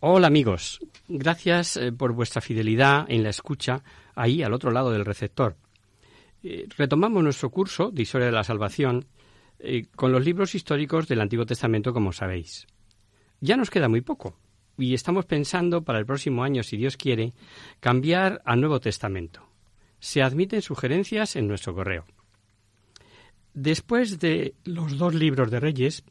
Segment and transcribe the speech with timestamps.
[0.00, 0.80] Hola amigos.
[1.08, 3.82] Gracias eh, por vuestra fidelidad en la escucha
[4.14, 5.56] ahí al otro lado del receptor.
[6.42, 9.06] Eh, retomamos nuestro curso de Historia de la Salvación
[9.58, 12.66] eh, con los libros históricos del Antiguo Testamento, como sabéis.
[13.40, 14.38] Ya nos queda muy poco
[14.78, 17.32] y estamos pensando para el próximo año, si Dios quiere,
[17.80, 19.48] cambiar al Nuevo Testamento.
[19.98, 22.04] Se admiten sugerencias en nuestro correo.
[23.54, 26.04] Después de los dos libros de Reyes,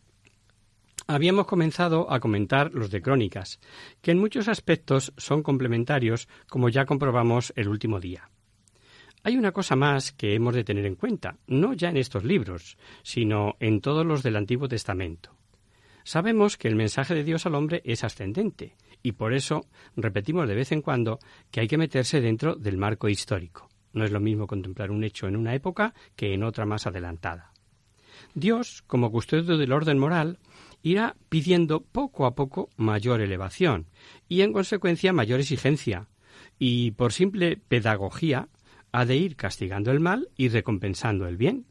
[1.08, 3.60] habíamos comenzado a comentar los de Crónicas,
[4.02, 8.30] que en muchos aspectos son complementarios, como ya comprobamos el último día.
[9.24, 12.78] Hay una cosa más que hemos de tener en cuenta, no ya en estos libros,
[13.02, 15.36] sino en todos los del Antiguo Testamento.
[16.04, 19.66] Sabemos que el mensaje de Dios al hombre es ascendente, y por eso
[19.96, 23.70] repetimos de vez en cuando que hay que meterse dentro del marco histórico.
[23.94, 27.52] No es lo mismo contemplar un hecho en una época que en otra más adelantada.
[28.34, 30.40] Dios, como custodio del orden moral,
[30.86, 33.88] irá pidiendo poco a poco mayor elevación
[34.30, 36.08] y, en consecuencia, mayor exigencia,
[36.60, 38.50] y por simple pedagogía
[38.92, 41.66] ha de ir castigando el mal y recompensando el bien.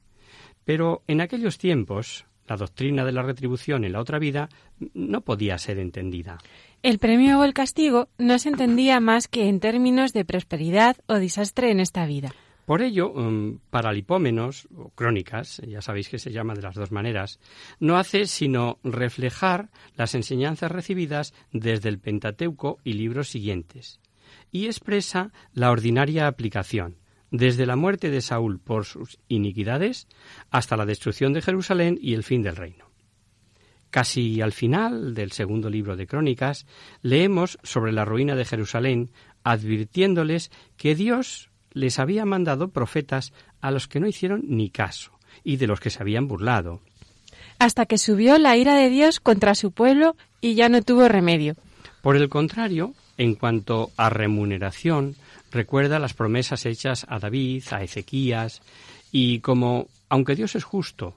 [0.64, 4.48] Pero en aquellos tiempos, la doctrina de la retribución en la otra vida
[4.94, 6.38] no podía ser entendida.
[6.82, 11.14] el premio o el castigo no se entendía más que en términos de prosperidad o
[11.14, 12.34] desastre en esta vida.
[12.64, 17.38] Por ello, um, Paralipómenos, o Crónicas, ya sabéis que se llama de las dos maneras,
[17.78, 24.00] no hace sino reflejar las enseñanzas recibidas desde el Pentateuco y libros siguientes,
[24.50, 26.96] y expresa la ordinaria aplicación,
[27.30, 30.06] desde la muerte de Saúl por sus iniquidades
[30.50, 32.90] hasta la destrucción de Jerusalén y el fin del reino.
[33.90, 36.66] Casi al final del segundo libro de Crónicas
[37.02, 39.10] leemos sobre la ruina de Jerusalén,
[39.44, 45.10] advirtiéndoles que Dios les había mandado profetas a los que no hicieron ni caso
[45.42, 46.80] y de los que se habían burlado.
[47.58, 51.56] Hasta que subió la ira de Dios contra su pueblo y ya no tuvo remedio.
[52.00, 55.16] Por el contrario, en cuanto a remuneración,
[55.50, 58.62] recuerda las promesas hechas a David, a Ezequías,
[59.12, 61.14] y como, aunque Dios es justo,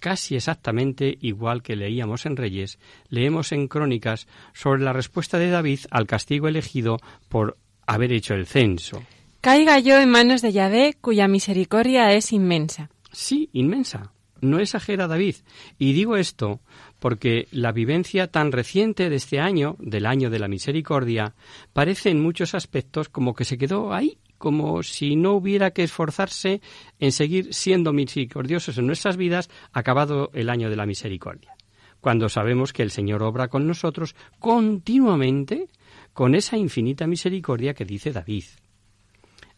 [0.00, 2.78] casi exactamente igual que leíamos en Reyes,
[3.08, 7.56] leemos en Crónicas sobre la respuesta de David al castigo elegido por
[7.86, 9.02] haber hecho el censo.
[9.40, 12.90] Caiga yo en manos de Yahvé, cuya misericordia es inmensa.
[13.12, 14.12] Sí, inmensa.
[14.40, 15.36] No exagera David.
[15.78, 16.60] Y digo esto
[16.98, 21.34] porque la vivencia tan reciente de este año, del año de la misericordia,
[21.72, 26.60] parece en muchos aspectos como que se quedó ahí, como si no hubiera que esforzarse
[26.98, 31.54] en seguir siendo misericordiosos en nuestras vidas, acabado el año de la misericordia.
[32.00, 35.68] Cuando sabemos que el Señor obra con nosotros continuamente
[36.12, 38.44] con esa infinita misericordia que dice David.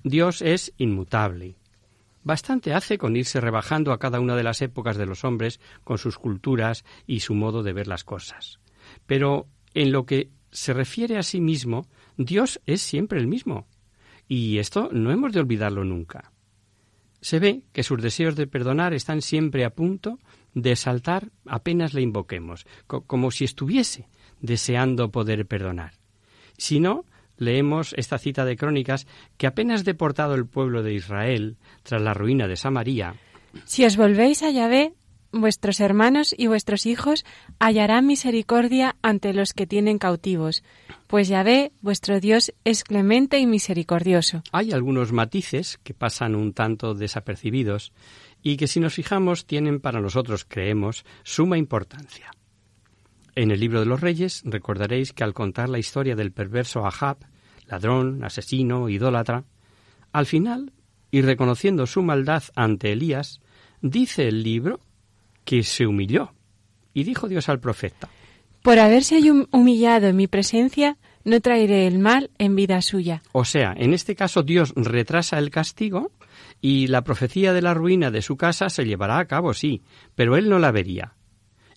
[0.09, 1.57] Dios es inmutable.
[2.25, 5.99] Bastante hace con irse rebajando a cada una de las épocas de los hombres con
[5.99, 8.59] sus culturas y su modo de ver las cosas.
[9.07, 13.67] Pero en lo que se refiere a sí mismo, Dios es siempre el mismo.
[14.27, 16.33] Y esto no hemos de olvidarlo nunca.
[17.21, 20.19] Se ve que sus deseos de perdonar están siempre a punto
[20.55, 24.09] de saltar apenas le invoquemos, co- como si estuviese
[24.41, 25.95] deseando poder perdonar.
[26.57, 27.05] Si no,
[27.39, 29.07] leemos esta cita de Crónicas
[29.37, 33.15] que apenas deportado el pueblo de Israel tras la ruina de Samaria,
[33.65, 34.93] Si os volvéis a Yahvé,
[35.33, 37.25] vuestros hermanos y vuestros hijos
[37.59, 40.63] hallarán misericordia ante los que tienen cautivos,
[41.07, 44.43] pues ya ve, vuestro Dios es clemente y misericordioso.
[44.53, 47.93] Hay algunos matices que pasan un tanto desapercibidos
[48.43, 52.31] y que si nos fijamos tienen para nosotros, creemos, suma importancia.
[53.39, 57.19] En el libro de los reyes recordaréis que al contar la historia del perverso Ahab,
[57.69, 59.45] ladrón, asesino, idólatra,
[60.11, 60.73] al final,
[61.13, 63.41] y reconociendo su maldad ante Elías,
[63.81, 64.81] dice el libro
[65.45, 66.33] que se humilló.
[66.93, 68.09] Y dijo Dios al profeta,
[68.63, 69.21] Por haberse
[69.53, 73.23] humillado en mi presencia, no traeré el mal en vida suya.
[73.31, 76.11] O sea, en este caso Dios retrasa el castigo
[76.61, 79.83] y la profecía de la ruina de su casa se llevará a cabo, sí,
[80.17, 81.15] pero él no la vería.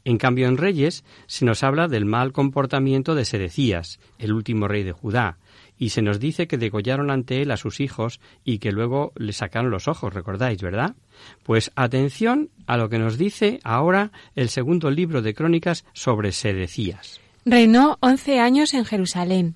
[0.03, 4.83] En cambio, en Reyes se nos habla del mal comportamiento de Sedecías, el último rey
[4.83, 5.37] de Judá,
[5.77, 9.33] y se nos dice que degollaron ante él a sus hijos y que luego le
[9.33, 10.95] sacaron los ojos, recordáis, ¿verdad?
[11.43, 17.19] Pues atención a lo que nos dice ahora el segundo libro de Crónicas sobre Sedecías.
[17.45, 19.55] Reinó once años en Jerusalén.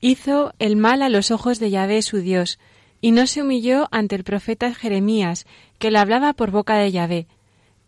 [0.00, 2.58] Hizo el mal a los ojos de Yahvé su Dios,
[3.00, 5.46] y no se humilló ante el profeta Jeremías,
[5.78, 7.26] que le hablaba por boca de Yahvé.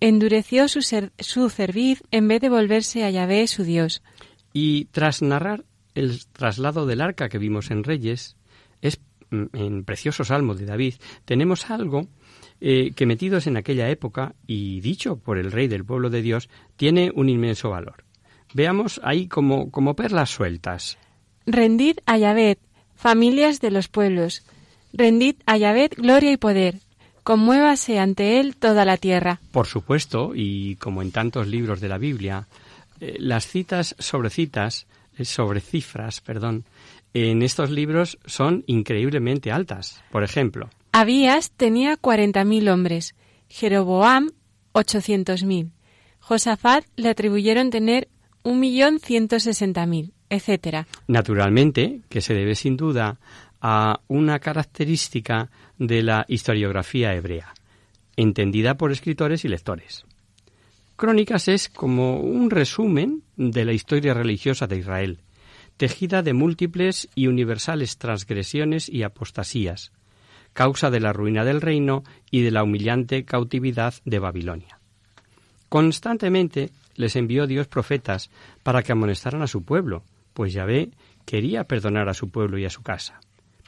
[0.05, 4.03] Endureció su, su cerviz en vez de volverse a Yahvé su Dios.
[4.53, 5.65] Y tras narrar
[5.95, 8.37] el traslado del arca que vimos en Reyes,
[8.81, 8.99] es
[9.31, 10.95] mm, en precioso salmo de David,
[11.25, 12.09] tenemos algo
[12.61, 16.49] eh, que metidos en aquella época y dicho por el rey del pueblo de Dios,
[16.75, 18.03] tiene un inmenso valor.
[18.55, 20.99] Veamos ahí como, como perlas sueltas.
[21.47, 22.59] Rendid a Yahvé,
[22.97, 24.43] familias de los pueblos.
[24.93, 26.81] Rendid a Yahvé gloria y poder.
[27.23, 29.41] Conmuévase ante él toda la tierra.
[29.53, 32.49] Por supuesto, y como en tantos libros de la Biblia,
[33.01, 34.87] eh, las citas sobre citas
[35.25, 36.65] sobre cifras, perdón,
[37.15, 40.03] en estos libros son increíblemente altas.
[40.11, 43.15] Por ejemplo, Abías tenía 40.000 hombres,
[43.49, 44.31] Jeroboam
[44.73, 45.71] 800.000.
[46.21, 48.09] Josafat le atribuyeron tener
[48.45, 50.87] 1.160.000, etc.
[51.07, 53.19] Naturalmente, que se debe sin duda
[53.63, 55.49] a una característica
[55.79, 57.55] de la historiografía hebrea,
[58.17, 60.05] entendida por escritores y lectores.
[60.97, 65.21] Crónicas es como un resumen de la historia religiosa de Israel,
[65.77, 69.93] tejida de múltiples y universales transgresiones y apostasías,
[70.53, 74.81] causa de la ruina del reino y de la humillante cautividad de Babilonia.
[75.69, 78.29] Constantemente les envió Dios profetas
[78.65, 80.03] para que amonestaran a su pueblo,
[80.35, 80.91] pues Yahvé
[81.25, 83.21] quería perdonar a su pueblo y a su casa.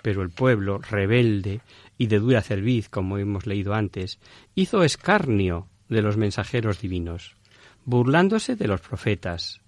[0.05, 1.62] Pero el pueblo, rebelde
[1.97, 4.19] y de dura cerviz, como hemos leído antes,
[4.55, 7.37] hizo escarnio de los mensajeros divinos,
[7.87, 9.62] burlándose de los profetas.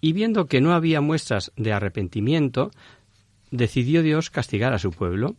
[0.00, 2.70] Y viendo que no había muestras de arrepentimiento,
[3.50, 5.34] decidió Dios castigar a su pueblo.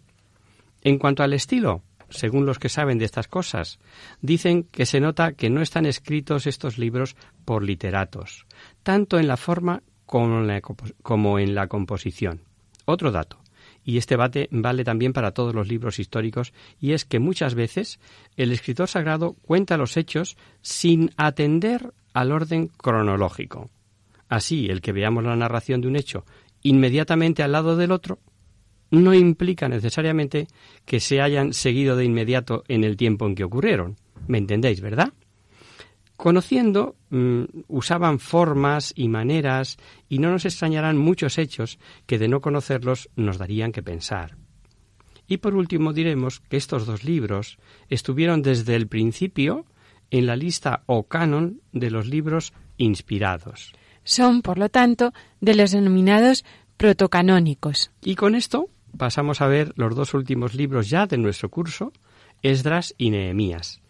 [0.81, 3.79] En cuanto al estilo, según los que saben de estas cosas,
[4.21, 7.15] dicen que se nota que no están escritos estos libros
[7.45, 8.45] por literatos,
[8.83, 12.41] tanto en la forma como en la, composición.
[12.83, 13.42] Otro dato
[13.83, 17.99] y este bate vale también para todos los libros históricos, y es que muchas veces
[18.37, 23.69] el escritor sagrado cuenta los hechos sin atender al orden cronológico.
[24.29, 26.25] Así, el que veamos la narración de un hecho
[26.63, 28.19] inmediatamente al lado del otro
[28.89, 30.47] no implica necesariamente
[30.85, 33.97] que se hayan seguido de inmediato en el tiempo en que ocurrieron.
[34.27, 35.13] ¿Me entendéis, verdad?
[36.15, 39.77] Conociendo, mm, usaban formas y maneras
[40.07, 44.37] y no nos extrañarán muchos hechos que de no conocerlos nos darían que pensar.
[45.27, 47.57] Y por último diremos que estos dos libros
[47.89, 49.65] estuvieron desde el principio
[50.11, 53.73] en la lista o canon de los libros inspirados.
[54.03, 56.45] Son, por lo tanto, de los denominados
[56.77, 57.91] protocanónicos.
[58.03, 61.91] Y con esto pasamos a ver los dos últimos libros ya de nuestro curso,
[62.43, 63.82] Esdras y Nehemías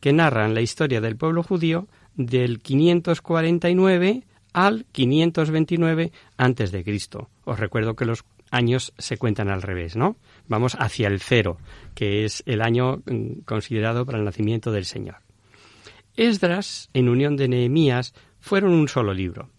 [0.00, 7.28] que narran la historia del pueblo judío del 549 al 529 antes de Cristo.
[7.44, 10.16] Os recuerdo que los años se cuentan al revés, ¿no?
[10.48, 11.58] Vamos hacia el cero,
[11.94, 15.16] que es el año mm, considerado para el nacimiento del Señor.
[16.16, 19.50] Esdras, en unión de Nehemías, fueron un solo libro,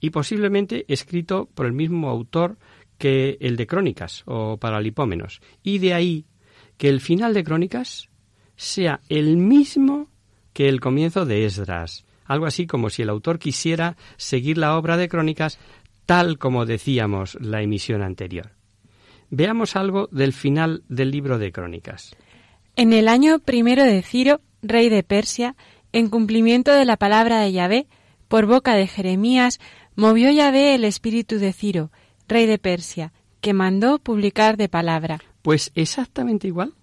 [0.00, 2.58] y posiblemente escrito por el mismo autor
[2.98, 6.26] que el de Crónicas o Paralipómenos, y de ahí
[6.76, 8.09] que el final de Crónicas
[8.60, 10.08] sea el mismo
[10.52, 14.98] que el comienzo de Esdras, algo así como si el autor quisiera seguir la obra
[14.98, 15.58] de Crónicas
[16.04, 18.50] tal como decíamos la emisión anterior.
[19.30, 22.14] Veamos algo del final del libro de Crónicas.
[22.76, 25.56] En el año primero de Ciro, rey de Persia,
[25.92, 27.86] en cumplimiento de la palabra de Yahvé,
[28.28, 29.58] por boca de Jeremías,
[29.96, 31.90] movió Yahvé el espíritu de Ciro,
[32.28, 35.18] rey de Persia, que mandó publicar de palabra.
[35.40, 36.74] Pues exactamente igual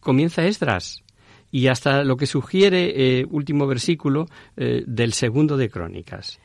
[0.00, 1.04] comienza Esdras,
[1.50, 6.38] y hasta lo que sugiere eh, último versículo eh, del segundo de Crónicas.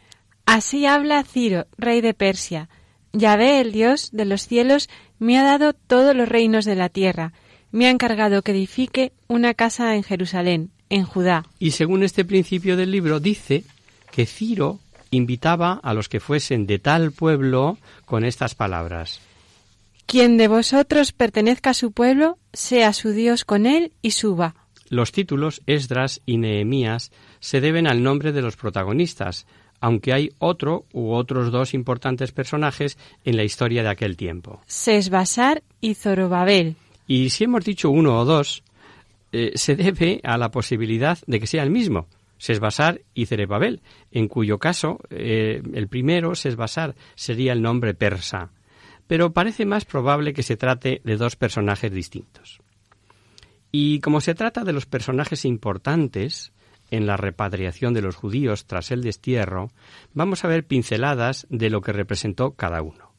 [0.46, 2.70] Así habla Ciro, rey de Persia.
[3.14, 7.34] Yahvé, el Dios de los cielos, me ha dado todos los reinos de la tierra.
[7.72, 11.46] Me ha encargado que edifique una casa en Jerusalén, en Judá.
[11.60, 13.64] Y según este principio del libro dice
[14.12, 14.80] que Ciro
[15.12, 19.22] invitaba a los que fuesen de tal pueblo con estas palabras.
[20.06, 24.56] Quien de vosotros pertenezca a su pueblo, sea su Dios con él y suba.
[24.90, 29.48] Los títulos Esdras y Nehemías se deben al nombre de los protagonistas,
[29.80, 34.62] aunque hay otro u otros dos importantes personajes en la historia de aquel tiempo.
[34.66, 36.76] Sesbasar y Zorobabel.
[37.08, 38.64] Y si hemos dicho uno o dos,
[39.32, 44.28] eh, se debe a la posibilidad de que sea el mismo, Sesbasar y Zerebabel, en
[44.28, 48.52] cuyo caso eh, el primero, Sesbasar, sería el nombre persa.
[49.08, 52.60] Pero parece más probable que se trate de dos personajes distintos.
[53.78, 56.54] Y como se trata de los personajes importantes,
[56.92, 59.70] en la repatriación de los judíos tras el destierro,
[60.14, 63.12] vamos a ver pinceladas de lo que representó cada uno.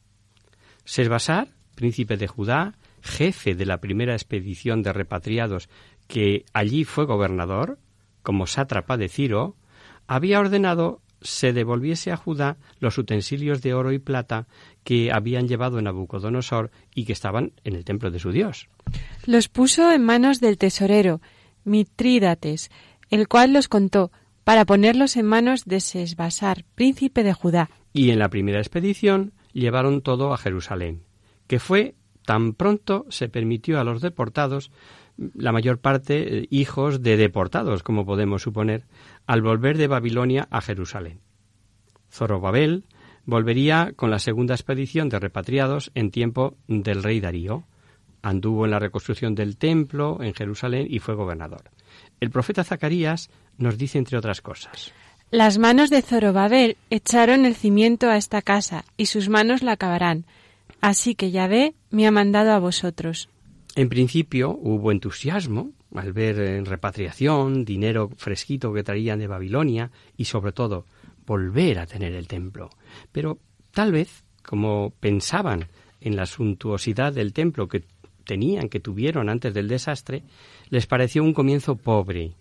[0.86, 2.72] Sesbasar, príncipe de Judá,
[3.02, 5.68] jefe de la primera expedición de repatriados
[6.06, 7.78] que allí fue gobernador,
[8.22, 9.56] como sátrapa de Ciro,
[10.06, 14.46] había ordenado se devolviese a Judá los utensilios de oro y plata
[14.84, 18.68] que habían llevado en Nabucodonosor y que estaban en el templo de su Dios.
[19.24, 21.20] Los puso en manos del tesorero,
[21.64, 22.70] Mitrídates,
[23.10, 24.12] el cual los contó,
[24.44, 27.70] para ponerlos en manos de Sesbasar, príncipe de Judá.
[27.92, 31.02] Y en la primera expedición llevaron todo a Jerusalén,
[31.48, 34.70] que fue tan pronto se permitió a los deportados,
[35.16, 38.84] la mayor parte eh, hijos de deportados, como podemos suponer,
[39.26, 41.20] al volver de Babilonia a Jerusalén.
[42.10, 42.84] Zorobabel
[43.24, 47.64] volvería con la segunda expedición de repatriados en tiempo del rey Darío.
[48.22, 51.70] Anduvo en la reconstrucción del templo en Jerusalén y fue gobernador.
[52.20, 54.92] El profeta Zacarías nos dice entre otras cosas.
[55.30, 60.24] Las manos de Zorobabel echaron el cimiento a esta casa, y sus manos la acabarán.
[60.80, 63.28] Así que Yahvé me ha mandado a vosotros.
[63.76, 70.24] En principio hubo entusiasmo al ver en repatriación, dinero fresquito que traían de Babilonia y
[70.24, 70.86] sobre todo
[71.26, 72.70] volver a tener el templo.
[73.12, 73.38] Pero
[73.72, 75.68] tal vez, como pensaban
[76.00, 77.84] en la suntuosidad del templo que
[78.24, 80.22] tenían, que tuvieron antes del desastre,
[80.70, 82.32] les pareció un comienzo pobre.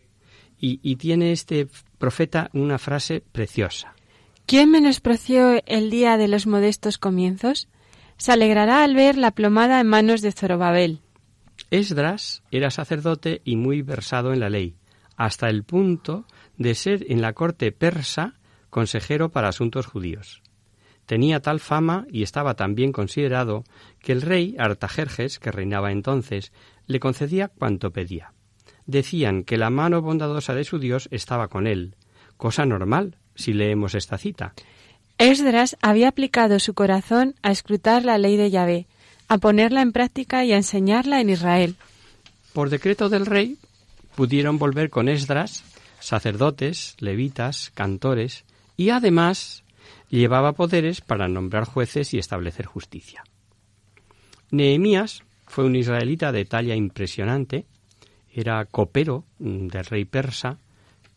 [0.57, 3.93] Y, tiene este profeta una frase preciosa.
[4.45, 7.67] ¿Quién menospreció el día de los modestos comienzos?
[8.17, 11.01] Se alegrará al ver la plomada en manos de Zorobabel.
[11.71, 14.75] Esdras era sacerdote y muy versado en la ley,
[15.15, 16.25] hasta el punto
[16.57, 18.35] de ser en la corte persa
[18.69, 20.41] consejero para asuntos judíos.
[21.05, 23.63] Tenía tal fama y estaba tan bien considerado
[23.99, 26.51] que el rey Artajerjes, que reinaba entonces,
[26.87, 28.33] le concedía cuanto pedía.
[28.85, 31.95] Decían que la mano bondadosa de su Dios estaba con él,
[32.37, 34.53] cosa normal si leemos esta cita.
[35.17, 38.87] Esdras había aplicado su corazón a escrutar la ley de Yahvé,
[39.27, 41.75] a ponerla en práctica y a enseñarla en Israel.
[42.53, 43.57] Por decreto del rey
[44.15, 45.63] pudieron volver con Esdras
[46.05, 48.45] sacerdotes, levitas, cantores,
[48.77, 49.63] y además
[50.09, 53.23] llevaba poderes para nombrar jueces y establecer justicia.
[54.51, 57.65] Nehemías fue un israelita de talla impresionante,
[58.31, 60.59] era copero del rey persa,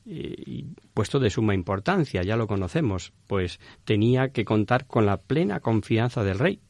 [0.06, 5.18] eh, y puesto de suma importancia, ya lo conocemos, pues tenía que contar con la
[5.18, 6.60] plena confianza del rey,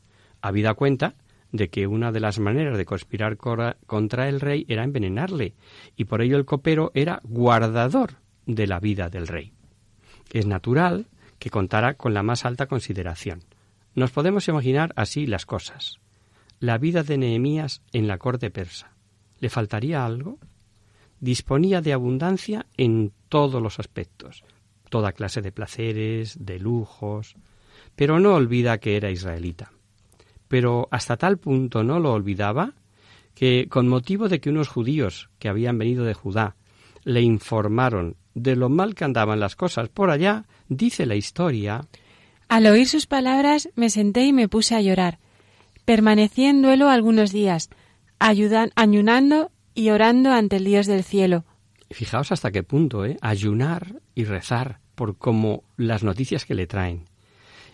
[0.42, 1.14] habida cuenta
[1.52, 5.54] de que una de las maneras de conspirar contra el rey era envenenarle,
[5.96, 8.14] y por ello el copero era guardador
[8.46, 9.52] de la vida del rey.
[10.32, 11.06] Es natural
[11.38, 13.44] que contara con la más alta consideración.
[13.94, 15.98] Nos podemos imaginar así las cosas.
[16.60, 18.92] La vida de Nehemías en la corte persa.
[19.40, 20.38] ¿Le faltaría algo?
[21.20, 24.44] Disponía de abundancia en todos los aspectos,
[24.88, 27.36] toda clase de placeres, de lujos,
[27.96, 29.72] pero no olvida que era israelita.
[30.48, 32.74] Pero hasta tal punto no lo olvidaba
[33.34, 36.56] que, con motivo de que unos judíos que habían venido de Judá
[37.04, 41.86] le informaron de lo mal que andaban las cosas por allá, dice la historia.
[42.48, 45.18] Al oír sus palabras me senté y me puse a llorar.
[45.84, 47.70] Permanecí en duelo algunos días,
[48.18, 51.44] ayudan, ayunando y orando ante el Dios del cielo.
[51.90, 53.16] Fijaos hasta qué punto, ¿eh?
[53.22, 57.07] Ayunar y rezar por como las noticias que le traen.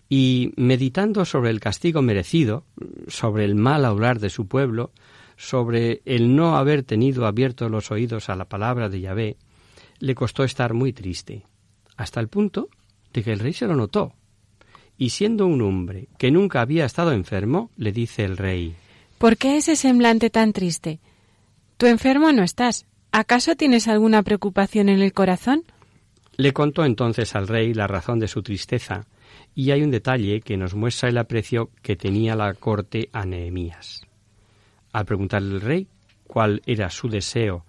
[0.09, 2.65] Y meditando sobre el castigo merecido,
[3.09, 4.93] sobre el mal hablar de su pueblo,
[5.37, 9.37] sobre el no haber tenido abiertos los oídos a la palabra de Yahvé,
[9.99, 11.45] le costó estar muy triste,
[11.97, 12.69] hasta el punto
[13.13, 14.13] de que el rey se lo notó.
[14.97, 18.75] Y siendo un hombre que nunca había estado enfermo, le dice el rey
[19.19, 21.01] ¿Por qué ese semblante tan triste?
[21.77, 25.65] Tu enfermo no estás, ¿acaso tienes alguna preocupación en el corazón?
[26.37, 29.07] Le contó entonces al rey la razón de su tristeza,
[29.55, 34.03] y hay un detalle que nos muestra el aprecio que tenía la corte a Nehemías.
[34.93, 35.89] Al preguntarle al rey
[36.27, 37.65] cuál era su deseo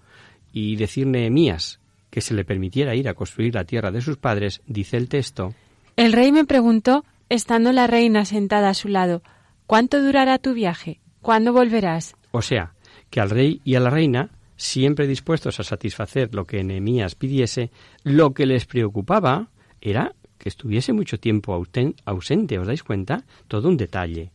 [0.51, 1.79] y decir Nehemías
[2.09, 5.53] que se le permitiera ir a construir la tierra de sus padres, dice el texto.
[5.97, 9.21] El rey me preguntó, estando la reina sentada a su lado,
[9.67, 11.01] ¿cuánto durará tu viaje?
[11.21, 12.15] ¿Cuándo volverás?
[12.31, 12.73] O sea,
[13.09, 17.71] que al rey y a la reina, siempre dispuestos a satisfacer lo que Nehemías pidiese,
[18.03, 19.49] lo que les preocupaba
[19.81, 21.61] era estuviese mucho tiempo
[22.05, 23.25] ausente, ¿os dais cuenta?
[23.49, 24.31] Todo un detalle.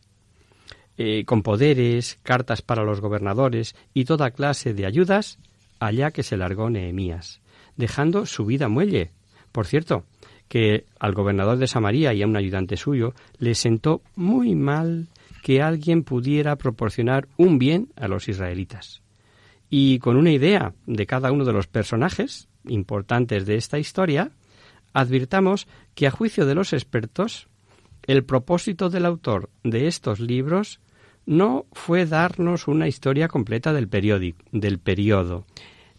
[0.98, 5.38] Eh, con poderes, cartas para los gobernadores y toda clase de ayudas,
[5.78, 7.40] allá que se largó Nehemías
[7.80, 9.10] dejando su vida muelle.
[9.50, 10.04] Por cierto,
[10.48, 15.08] que al gobernador de Samaria y a un ayudante suyo le sentó muy mal
[15.42, 19.02] que alguien pudiera proporcionar un bien a los israelitas.
[19.68, 24.30] Y con una idea de cada uno de los personajes importantes de esta historia,
[24.92, 27.48] advirtamos que a juicio de los expertos,
[28.06, 30.80] el propósito del autor de estos libros
[31.26, 35.44] no fue darnos una historia completa del, periódico, del periodo,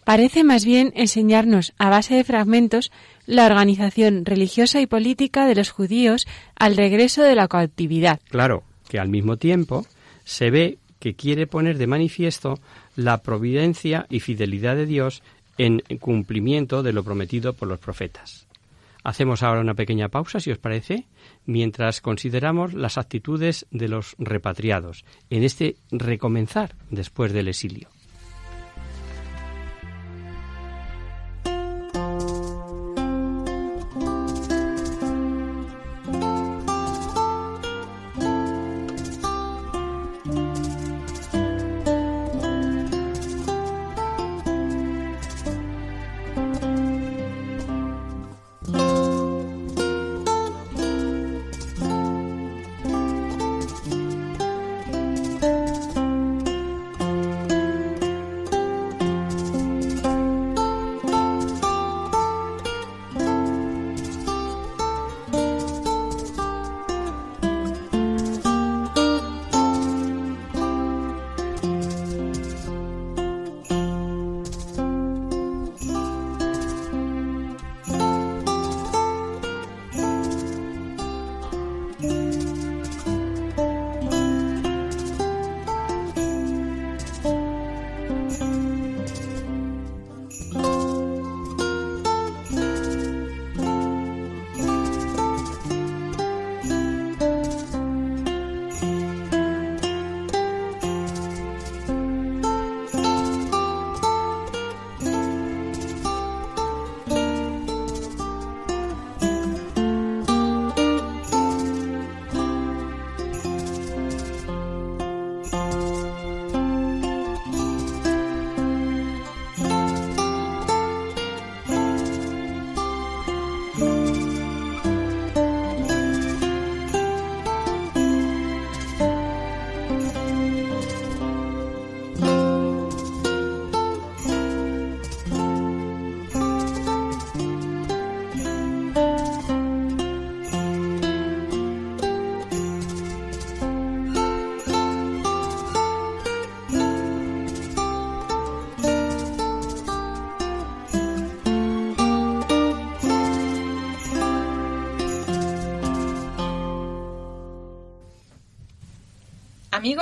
[0.04, 2.92] parece más bien enseñarnos, a base de fragmentos,
[3.26, 8.20] la organización religiosa y política de los judíos al regreso de la cautividad.
[8.30, 9.86] Claro, que al mismo tiempo
[10.24, 12.60] se ve que quiere poner de manifiesto
[12.96, 15.24] la providencia y fidelidad de Dios
[15.58, 18.48] en cumplimiento de lo prometido por los profetas.
[19.04, 21.08] Hacemos ahora una pequeña pausa, si os parece,
[21.46, 27.90] mientras consideramos las actitudes de los repatriados en este recomenzar después del exilio.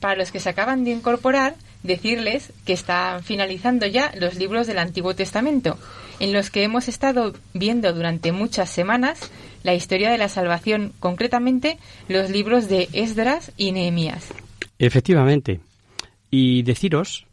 [0.00, 4.78] Para los que se acaban de incorporar, decirles que están finalizando ya los libros del
[4.78, 5.78] Antiguo Testamento,
[6.20, 9.30] en los que hemos estado viendo durante muchas semanas
[9.62, 14.32] la historia de la salvación, concretamente los libros de Esdras y Nehemías.
[14.78, 15.60] Efectivamente.
[16.30, 17.26] Y deciros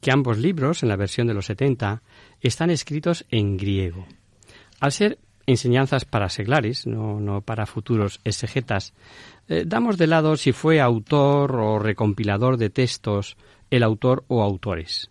[0.00, 2.02] que ambos libros, en la versión de los 70,
[2.40, 4.06] están escritos en griego.
[4.80, 8.94] Al ser enseñanzas para seglares, no, no para futuros exegetas,
[9.52, 13.36] eh, damos de lado si fue autor o recompilador de textos
[13.70, 15.10] el autor o autores.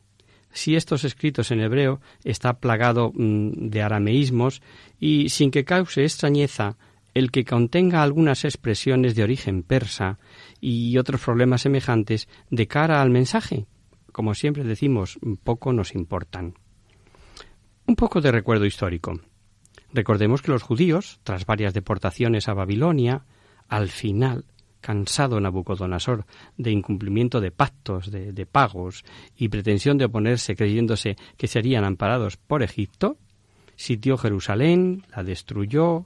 [0.51, 4.62] si estos escritos en hebreo está plagado mm, de arameísmos
[4.99, 6.77] y sin que cause extrañeza
[7.13, 10.17] el que contenga algunas expresiones de origen persa
[10.60, 13.67] y otros problemas semejantes de cara al mensaje.
[14.12, 16.56] Como siempre decimos, poco nos importan.
[17.86, 19.19] Un poco de recuerdo histórico.
[19.93, 23.25] Recordemos que los judíos, tras varias deportaciones a Babilonia,
[23.71, 24.43] al final,
[24.81, 26.25] cansado Nabucodonosor
[26.57, 29.05] de incumplimiento de pactos, de, pagos
[29.38, 33.15] y pretensión de oponerse creyéndose que serían amparados por Egipto,
[33.77, 36.05] sitió Jerusalén, la destruyó,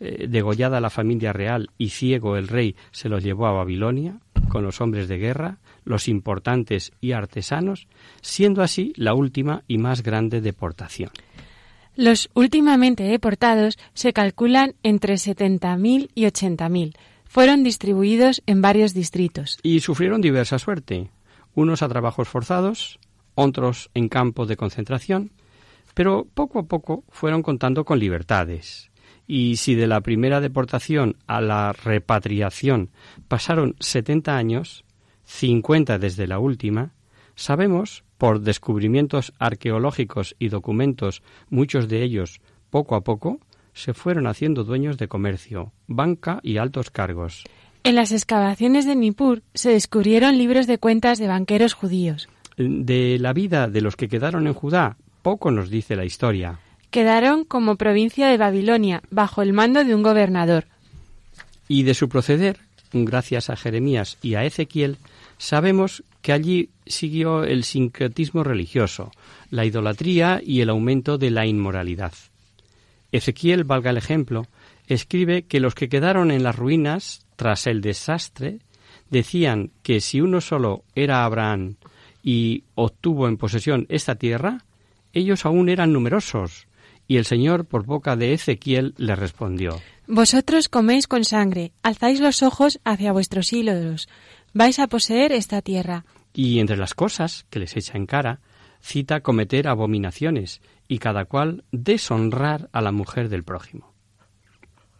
[0.00, 4.64] eh, degollada la familia real y ciego el rey se los llevó a Babilonia con
[4.64, 7.86] los hombres de guerra, los importantes y artesanos,
[8.22, 11.10] siendo así la última y más grande deportación.
[11.96, 16.96] Los últimamente deportados se calculan entre 70.000 y 80.000.
[17.24, 19.58] Fueron distribuidos en varios distritos.
[19.62, 21.10] Y sufrieron diversa suerte,
[21.54, 22.98] unos a trabajos forzados,
[23.34, 25.32] otros en campos de concentración,
[25.94, 28.90] pero poco a poco fueron contando con libertades
[29.26, 32.90] y si de la primera deportación a la repatriación
[33.28, 34.84] pasaron 70 años,
[35.24, 36.92] 50 desde la última,
[37.34, 43.40] sabemos, por descubrimientos arqueológicos y documentos, muchos de ellos poco a poco,
[43.72, 47.44] se fueron haciendo dueños de comercio, banca y altos cargos.
[47.82, 52.28] En las excavaciones de Nippur se descubrieron libros de cuentas de banqueros judíos.
[52.56, 56.58] De la vida de los que quedaron en Judá, poco nos dice la historia
[56.94, 60.66] quedaron como provincia de Babilonia, bajo el mando de un gobernador.
[61.66, 62.60] Y de su proceder,
[62.94, 64.98] gracias a Jeremías y a Ezequiel,
[65.38, 69.10] sabemos que allí siguió el sincretismo religioso,
[69.50, 72.12] la idolatría y el aumento de la inmoralidad.
[73.10, 74.46] Ezequiel, valga el ejemplo,
[74.86, 78.60] escribe que los que quedaron en las ruinas tras el desastre
[79.10, 81.76] decían que si uno solo era Abraham
[82.22, 84.64] y obtuvo en posesión esta tierra,
[85.12, 86.66] ellos aún eran numerosos,
[87.06, 92.42] y el Señor por boca de Ezequiel le respondió Vosotros coméis con sangre, alzáis los
[92.42, 94.08] ojos hacia vuestros ídolos,
[94.52, 96.04] vais a poseer esta tierra.
[96.34, 98.40] Y entre las cosas que les echa en cara,
[98.80, 103.94] cita cometer abominaciones y cada cual deshonrar a la mujer del prójimo.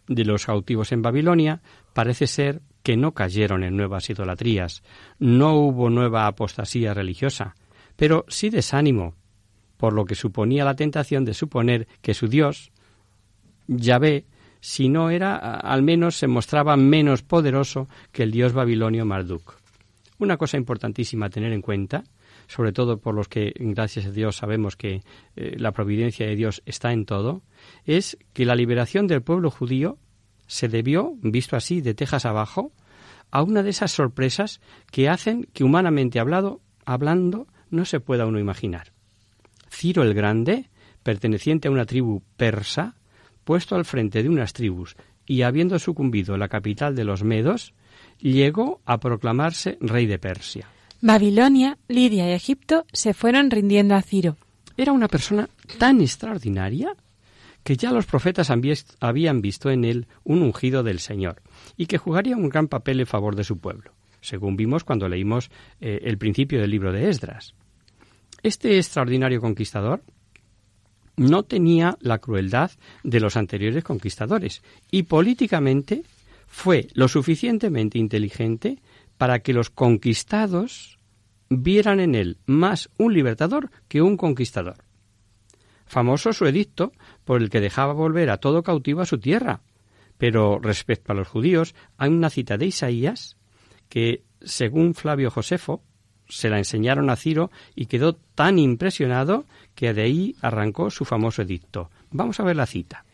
[0.08, 1.60] De los cautivos en Babilonia
[1.92, 4.82] parece ser que no cayeron en nuevas idolatrías,
[5.18, 7.56] no hubo nueva apostasía religiosa,
[7.96, 9.14] pero sí desánimo,
[9.76, 12.72] por lo que suponía la tentación de suponer que su Dios,
[13.66, 14.26] Yahvé,
[14.64, 19.56] si no era, al menos se mostraba menos poderoso que el dios babilonio Marduk.
[20.18, 22.04] Una cosa importantísima a tener en cuenta,
[22.46, 25.02] sobre todo por los que, gracias a Dios, sabemos que
[25.36, 27.42] eh, la providencia de Dios está en todo,
[27.84, 29.98] es que la liberación del pueblo judío
[30.46, 32.72] se debió, visto así de tejas abajo,
[33.30, 38.38] a una de esas sorpresas que hacen que humanamente hablado, hablando no se pueda uno
[38.38, 38.92] imaginar.
[39.68, 40.70] Ciro el Grande,
[41.02, 42.96] perteneciente a una tribu persa,
[43.44, 47.72] puesto al frente de unas tribus y habiendo sucumbido la capital de los medos,
[48.18, 50.68] llegó a proclamarse rey de Persia.
[51.00, 54.36] Babilonia, Lidia y Egipto se fueron rindiendo a Ciro.
[54.76, 56.94] Era una persona tan extraordinaria
[57.62, 58.50] que ya los profetas
[59.00, 61.42] habían visto en él un ungido del Señor
[61.76, 65.50] y que jugaría un gran papel en favor de su pueblo, según vimos cuando leímos
[65.80, 67.54] eh, el principio del libro de Esdras.
[68.42, 70.02] Este extraordinario conquistador
[71.16, 72.70] no tenía la crueldad
[73.02, 76.02] de los anteriores conquistadores y políticamente
[76.46, 78.80] fue lo suficientemente inteligente
[79.16, 80.98] para que los conquistados
[81.48, 84.76] vieran en él más un libertador que un conquistador.
[85.86, 86.92] Famoso su edicto
[87.24, 89.60] por el que dejaba volver a todo cautivo a su tierra.
[90.18, 93.36] Pero respecto a los judíos, hay una cita de Isaías
[93.88, 95.82] que, según Flavio Josefo,
[96.28, 101.42] se la enseñaron a Ciro y quedó tan impresionado que de ahí arrancó su famoso
[101.42, 101.90] edicto.
[102.10, 103.04] Vamos a ver la cita.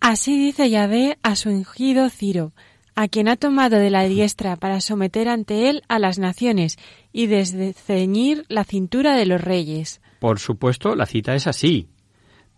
[0.00, 2.52] Así dice Yahvé a su ungido Ciro,
[2.94, 6.76] a quien ha tomado de la diestra para someter ante él a las naciones
[7.12, 10.00] y desde ceñir la cintura de los reyes.
[10.18, 11.88] Por supuesto, la cita es así.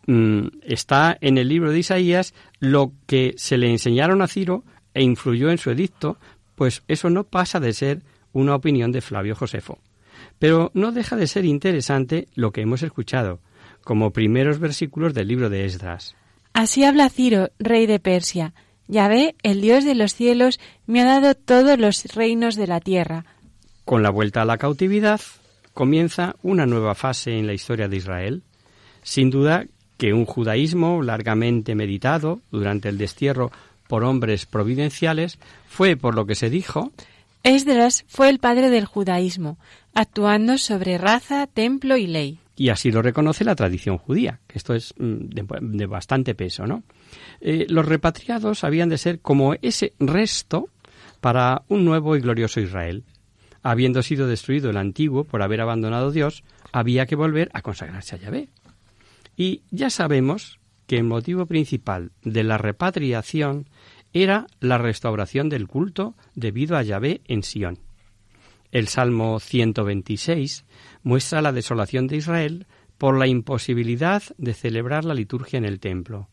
[0.07, 5.03] Mm, está en el libro de Isaías lo que se le enseñaron a Ciro e
[5.03, 6.19] influyó en su edicto,
[6.55, 9.79] pues eso no pasa de ser una opinión de Flavio Josefo.
[10.39, 13.41] Pero no deja de ser interesante lo que hemos escuchado,
[13.83, 16.15] como primeros versículos del libro de Esdras.
[16.53, 18.55] Así habla Ciro, rey de Persia.
[18.87, 23.25] Yahvé, el Dios de los cielos, me ha dado todos los reinos de la tierra.
[23.85, 25.21] Con la vuelta a la cautividad
[25.75, 28.43] comienza una nueva fase en la historia de Israel.
[29.03, 33.51] Sin duda que un judaísmo largamente meditado durante el destierro
[33.89, 36.93] por hombres providenciales fue, por lo que se dijo,
[37.49, 39.59] Esdras fue el padre del judaísmo,
[39.95, 42.39] actuando sobre raza, templo y ley.
[42.57, 45.29] Y así lo reconoce la tradición judía, que esto es mm,
[45.77, 46.83] de, bastante peso, ¿no?
[47.41, 50.69] Eh, los repatriados habían de ser como ese resto
[51.21, 53.05] para un nuevo y glorioso Israel.
[53.63, 58.17] Habiendo sido destruido el antiguo por haber abandonado a Dios, había que volver a consagrarse
[58.17, 58.49] a Yahvé.
[59.37, 60.59] Y ya sabemos
[60.89, 63.69] que el motivo principal de la repatriación
[64.13, 67.79] era la restauración del culto debido a Yahvé en Sión.
[68.71, 70.65] El Salmo 126
[71.03, 72.67] muestra la desolación de Israel
[72.99, 76.29] por la imposibilidad de celebrar la liturgia en el templo.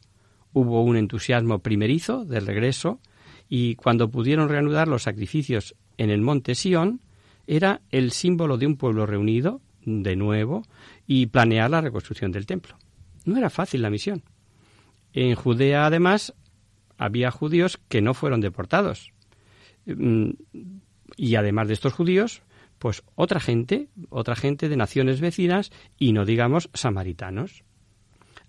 [0.52, 3.00] Hubo un entusiasmo primerizo del regreso
[3.48, 7.02] y cuando pudieron reanudar los sacrificios en el monte Sión,
[7.48, 10.64] era el símbolo de un pueblo reunido de nuevo
[11.06, 12.78] y planear la reconstrucción del templo.
[13.26, 14.24] No era fácil la misión.
[15.14, 16.34] En Judea, además,
[16.98, 19.12] había judíos que no fueron deportados.
[19.86, 20.32] Mm,
[21.18, 22.42] y además de estos judíos,
[22.80, 27.64] pues otra gente, otra gente de naciones vecinas y no digamos samaritanos.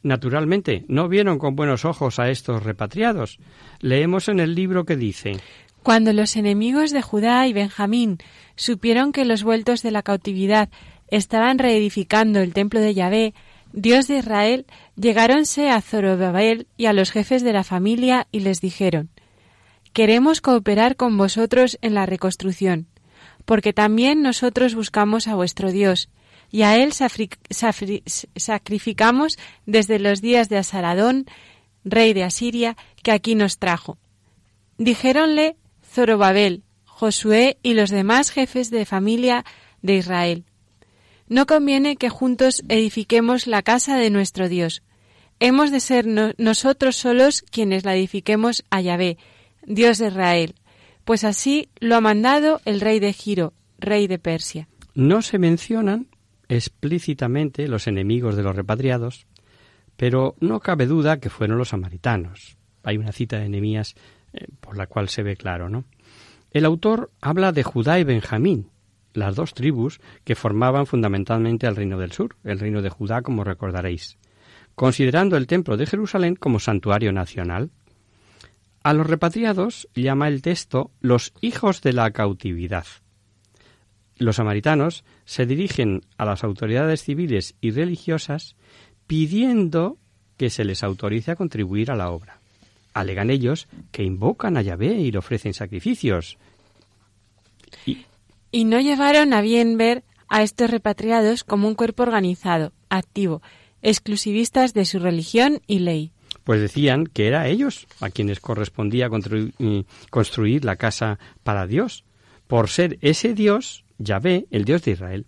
[0.03, 3.39] Naturalmente, no vieron con buenos ojos a estos repatriados.
[3.81, 5.37] Leemos en el libro que dice
[5.83, 8.19] Cuando los enemigos de Judá y Benjamín
[8.57, 10.69] supieron que los vueltos de la cautividad
[11.09, 13.35] estaban reedificando el templo de Yahvé,
[13.77, 18.63] Dios de Israel, llegáronse a Zorobabel y a los jefes de la familia y les
[18.63, 19.11] dijeron
[19.93, 22.87] Queremos cooperar con vosotros en la reconstrucción,
[23.45, 26.09] porque también nosotros buscamos a vuestro Dios,
[26.51, 26.95] y a él
[28.37, 31.27] sacrificamos desde los días de Asaradón,
[31.85, 33.99] rey de Asiria, que aquí nos trajo.
[34.79, 39.45] Dijéronle Zorobabel, Josué y los demás jefes de familia
[39.83, 40.46] de Israel.
[41.29, 44.83] No conviene que juntos edifiquemos la casa de nuestro Dios.
[45.41, 46.07] Hemos de ser
[46.39, 49.19] nosotros solos quienes la edifiquemos a Yahvé,
[49.67, 50.55] Dios de Israel,
[51.05, 54.69] pues así lo ha mandado el rey de Giro, rey de Persia.
[54.95, 56.09] No se mencionan
[56.49, 59.27] explícitamente los enemigos de los repatriados,
[59.97, 62.57] pero no cabe duda que fueron los samaritanos.
[62.83, 63.95] Hay una cita de Nehemías
[64.33, 65.85] eh, por la cual se ve claro, ¿no?
[66.51, 68.71] El autor habla de Judá y Benjamín,
[69.17, 73.45] las dos tribus que formaban fundamentalmente el reino del sur, el reino de Judá, como
[73.45, 74.19] recordaréis,
[74.75, 77.71] considerando el templo de Jerusalén como santuario nacional.
[78.83, 82.87] A los repatriados llama el texto los hijos de la cautividad.
[84.19, 88.57] Los samaritanos se dirigen a las autoridades civiles y religiosas
[89.07, 89.99] pidiendo
[90.37, 92.41] que se les autorice a contribuir a la obra.
[92.95, 96.39] Alegan ellos que invocan a Yahvé y le ofrecen sacrificios.
[97.85, 98.07] Y
[98.57, 103.43] y no llevaron a bien ver a estos repatriados como un cuerpo organizado, activo,
[103.83, 106.11] exclusivistas de su religión y ley.
[106.43, 112.05] Pues decían que era ellos a quienes correspondía construir la casa para Dios,
[112.47, 115.27] por ser ese Dios, Yahvé, el Dios de Israel.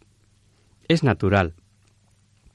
[0.88, 1.52] Es natural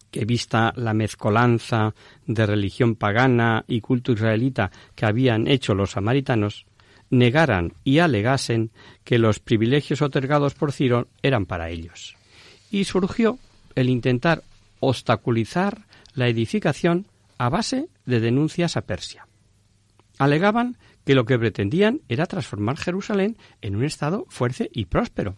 [0.09, 1.93] que vista la mezcolanza
[2.25, 6.65] de religión pagana y culto israelita que habían hecho los samaritanos,
[7.13, 8.71] negaran y alegasen
[9.03, 12.15] que los privilegios otorgados por Ciro eran para ellos.
[12.71, 13.37] Y surgió
[13.75, 14.43] el intentar
[14.79, 17.05] obstaculizar la edificación
[17.37, 19.27] a base de denuncias a Persia.
[20.17, 25.35] Alegaban que lo que pretendían era transformar Jerusalén en un estado fuerte y próspero.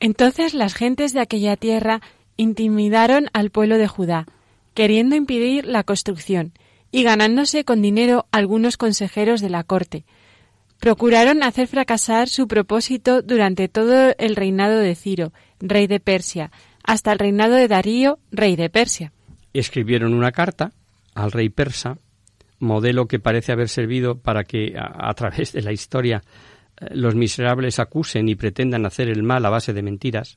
[0.00, 2.00] Entonces las gentes de aquella tierra
[2.36, 4.26] intimidaron al pueblo de Judá,
[4.74, 6.52] queriendo impedir la construcción,
[6.90, 10.04] y ganándose con dinero algunos consejeros de la corte,
[10.84, 16.50] procuraron hacer fracasar su propósito durante todo el reinado de Ciro, rey de Persia,
[16.82, 19.10] hasta el reinado de Darío, rey de Persia.
[19.54, 20.72] Escribieron una carta
[21.14, 21.96] al rey persa,
[22.58, 26.22] modelo que parece haber servido para que a, través de la historia
[26.78, 30.36] eh, los miserables acusen y pretendan hacer el mal a base de mentiras,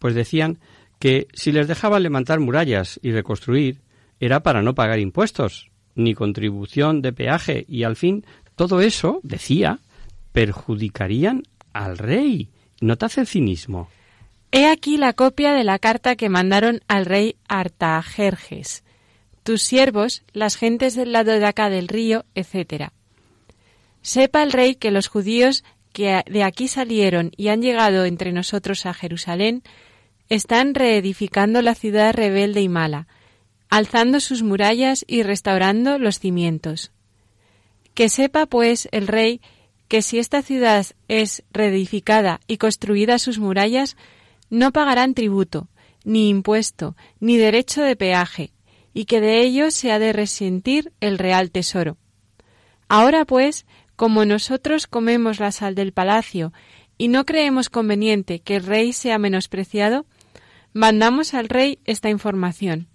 [0.00, 0.58] pues decían
[0.98, 3.78] que si les dejaban levantar murallas y reconstruir,
[4.18, 8.24] era para no pagar impuestos, ni contribución de peaje, y al fin
[8.58, 9.78] todo eso, decía,
[10.32, 12.50] perjudicarían al rey.
[12.80, 13.88] Notad el cinismo.
[14.50, 18.84] He aquí la copia de la carta que mandaron al rey Artajerjes.
[19.44, 22.90] Tus siervos, las gentes del lado de acá del río, etc.
[24.02, 28.86] Sepa el rey que los judíos que de aquí salieron y han llegado entre nosotros
[28.86, 29.62] a Jerusalén,
[30.28, 33.06] están reedificando la ciudad rebelde y mala,
[33.70, 36.92] alzando sus murallas y restaurando los cimientos.
[37.98, 39.40] Que sepa, pues, el rey
[39.88, 43.96] que si esta ciudad es reedificada y construida sus murallas,
[44.50, 45.66] no pagarán tributo,
[46.04, 48.52] ni impuesto, ni derecho de peaje,
[48.94, 51.96] y que de ello se ha de resentir el real tesoro.
[52.88, 56.52] Ahora, pues, como nosotros comemos la sal del palacio
[56.98, 60.06] y no creemos conveniente que el rey sea menospreciado,
[60.72, 62.86] mandamos al rey esta información.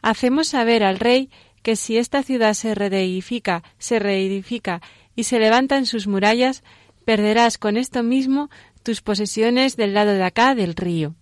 [0.00, 1.28] Hacemos saber al rey
[1.62, 4.80] que si esta ciudad se reedifica, se reedifica
[5.14, 6.62] y se levanta en sus murallas,
[7.04, 8.50] perderás con esto mismo
[8.82, 11.14] tus posesiones del lado de acá del río.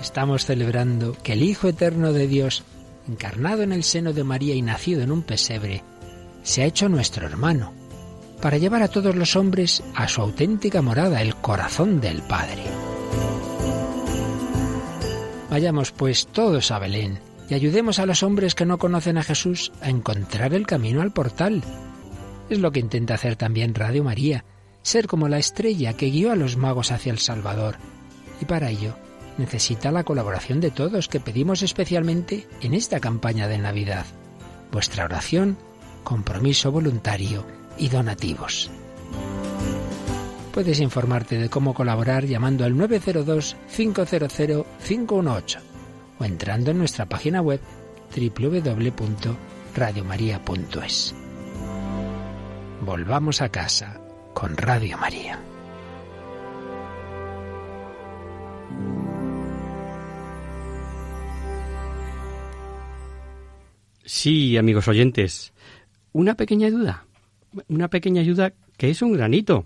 [0.00, 2.64] Estamos celebrando que el Hijo Eterno de Dios,
[3.08, 5.84] encarnado en el seno de María y nacido en un pesebre,
[6.42, 7.72] se ha hecho nuestro hermano,
[8.40, 12.64] para llevar a todos los hombres a su auténtica morada, el corazón del Padre.
[15.52, 17.18] Vayamos pues todos a Belén
[17.50, 21.12] y ayudemos a los hombres que no conocen a Jesús a encontrar el camino al
[21.12, 21.62] portal.
[22.48, 24.46] Es lo que intenta hacer también Radio María,
[24.80, 27.76] ser como la estrella que guió a los magos hacia el Salvador.
[28.40, 28.96] Y para ello
[29.36, 34.06] necesita la colaboración de todos que pedimos especialmente en esta campaña de Navidad.
[34.72, 35.58] Vuestra oración,
[36.02, 37.44] compromiso voluntario
[37.76, 38.70] y donativos.
[40.52, 45.60] Puedes informarte de cómo colaborar llamando al 902-500-518
[46.18, 47.58] o entrando en nuestra página web
[48.14, 51.14] www.radiomaria.es.
[52.84, 53.98] Volvamos a casa
[54.34, 55.40] con Radio María.
[64.04, 65.54] Sí, amigos oyentes,
[66.12, 67.06] una pequeña duda,
[67.68, 69.64] una pequeña ayuda que es un granito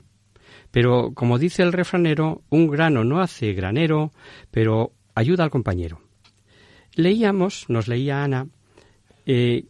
[0.77, 4.13] pero, como dice el refranero, un grano no hace granero,
[4.51, 6.03] pero ayuda al compañero.
[6.95, 8.49] Leíamos, nos leía Ana,
[9.25, 9.65] eh,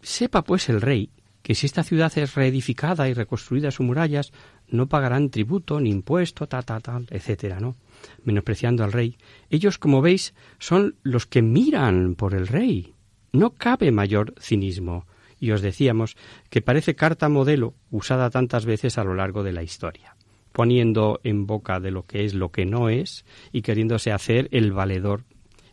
[0.00, 1.10] sepa pues el rey
[1.42, 4.32] que si esta ciudad es reedificada y reconstruida sus murallas,
[4.66, 7.76] no pagarán tributo ni impuesto, tal, tal, etcétera, ¿no?
[8.24, 9.18] Menospreciando al rey.
[9.50, 12.94] Ellos, como veis, son los que miran por el rey.
[13.30, 15.04] No cabe mayor cinismo.
[15.38, 16.16] Y os decíamos
[16.48, 20.15] que parece carta modelo usada tantas veces a lo largo de la historia
[20.56, 24.72] poniendo en boca de lo que es lo que no es y queriéndose hacer el
[24.72, 25.24] valedor,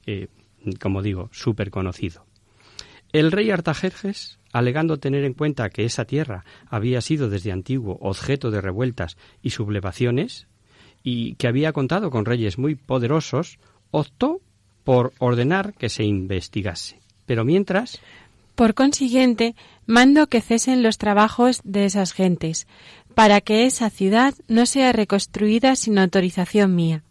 [0.06, 0.28] eh,
[0.82, 2.26] como digo, súper conocido.
[3.14, 8.52] El rey Artajerjes, alegando tener en cuenta que esa tierra había sido desde antiguo objeto
[8.52, 10.48] de revueltas y sublevaciones,
[11.02, 14.42] y que había contado con reyes muy poderosos, optó
[14.84, 17.00] por ordenar que se investigase.
[17.26, 18.02] Pero mientras.
[18.56, 22.68] Por consiguiente, mando que cesen los trabajos de esas gentes,
[23.14, 27.04] para que esa ciudad no sea reconstruida sin autorización mía.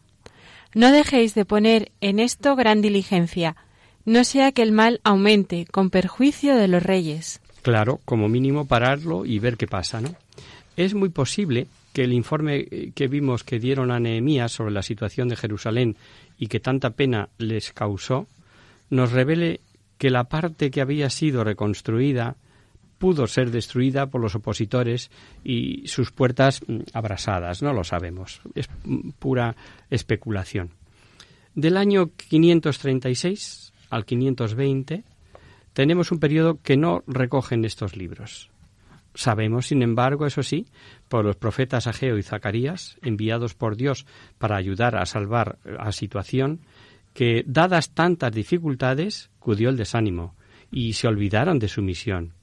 [0.75, 3.57] No dejéis de poner en esto gran diligencia,
[4.05, 7.41] no sea que el mal aumente con perjuicio de los reyes.
[7.62, 10.15] Claro, como mínimo pararlo y ver qué pasa, ¿no?
[10.77, 15.29] Es muy posible que el informe que vimos que dieron a Nehemías sobre la situación
[15.29, 15.97] de Jerusalén
[16.38, 18.27] y que tanta pena les causó,
[18.91, 19.61] nos revele
[19.99, 22.37] que la parte que había sido reconstruida
[23.03, 25.11] pudo ser destruida por los opositores
[25.43, 27.61] y sus puertas mm, abrasadas.
[27.61, 28.41] No lo sabemos.
[28.55, 29.57] Es mm, pura
[29.91, 30.71] especulación.
[31.57, 35.03] Del año 536 al 520
[35.73, 38.53] tenemos un periodo que no recogen estos libros.
[39.15, 40.67] Sabemos, sin embargo, eso sí,
[41.09, 44.07] por los profetas Ageo y Zacarías, enviados por Dios
[44.38, 46.61] para ayudar a salvar la situación,
[47.15, 50.37] que, dadas tantas dificultades, cudió el desánimo
[50.71, 52.35] y se olvidaron de su misión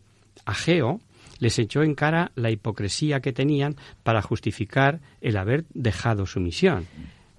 [0.45, 0.99] Ageo
[1.39, 6.86] les echó en cara la hipocresía que tenían para justificar el haber dejado su misión.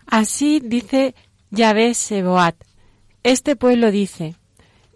[0.06, 1.14] Así dice
[1.50, 2.56] Yahvé Seboat.
[3.22, 4.34] Este pueblo dice,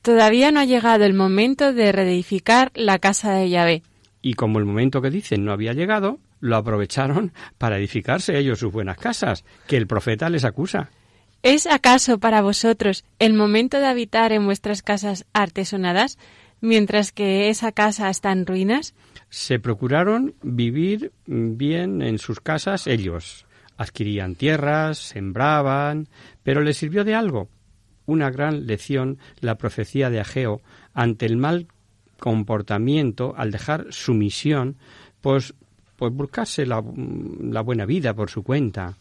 [0.02, 3.82] todavía no ha llegado el momento de reedificar la casa de Yahvé.
[4.22, 8.72] Y como el momento que dicen no había llegado, lo aprovecharon para edificarse ellos sus
[8.72, 10.90] buenas casas, que el profeta les acusa.
[11.42, 16.16] ¿Es acaso para vosotros el momento de habitar en vuestras casas artesonadas?
[16.64, 18.94] Mientras que esa casa está en ruinas?
[19.28, 23.46] Se procuraron vivir bien en sus casas ellos.
[23.76, 26.08] Adquirían tierras, sembraban,
[26.42, 27.48] pero les sirvió de algo.
[28.06, 30.60] Una gran lección la profecía de Ageo
[30.92, 31.68] ante el mal
[32.18, 34.76] comportamiento al dejar su misión,
[35.20, 35.54] pues,
[35.96, 36.82] pues buscarse la,
[37.40, 38.96] la buena vida por su cuenta.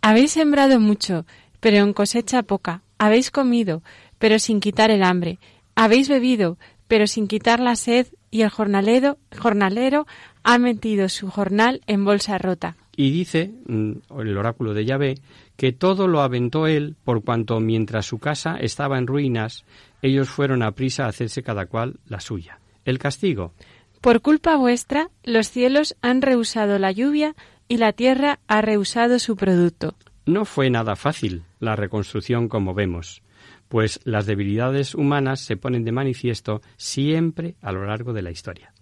[0.00, 1.26] Habéis sembrado mucho,
[1.60, 2.82] pero en cosecha poca.
[2.98, 3.82] Habéis comido,
[4.18, 5.38] pero sin quitar el hambre.
[5.74, 6.58] Habéis bebido,
[6.90, 10.08] pero sin quitar la sed, y el jornalero, jornalero
[10.42, 12.76] ha metido su jornal en bolsa rota.
[12.96, 15.14] Y dice mm, el oráculo de Yahvé
[15.56, 19.64] que todo lo aventó él por cuanto mientras su casa estaba en ruinas,
[20.02, 22.58] ellos fueron a prisa a hacerse cada cual la suya.
[22.84, 23.52] El castigo.
[24.00, 27.36] Por culpa vuestra, los cielos han rehusado la lluvia
[27.68, 29.94] y la tierra ha rehusado su producto.
[30.26, 33.22] No fue nada fácil la reconstrucción como vemos
[33.70, 38.74] pues las debilidades humanas se ponen de manifiesto siempre a lo largo de la historia.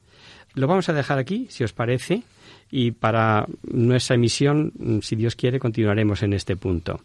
[0.54, 2.22] Lo vamos a dejar aquí, si os parece,
[2.70, 4.72] y para nuestra emisión,
[5.02, 7.00] si Dios quiere, continuaremos en este punto.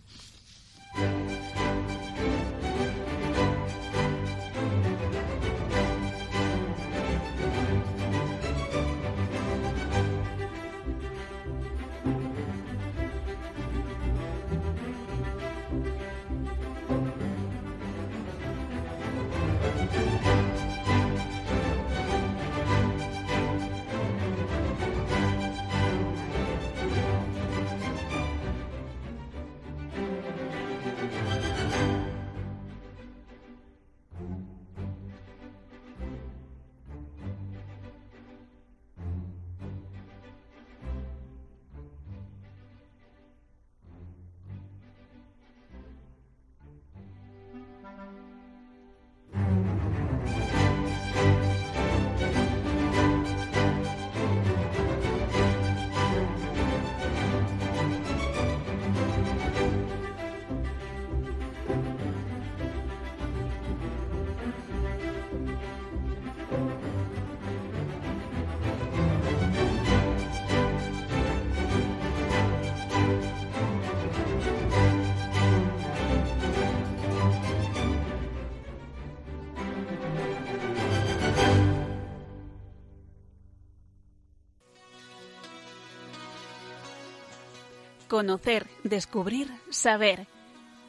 [88.13, 90.27] Conocer, descubrir, saber.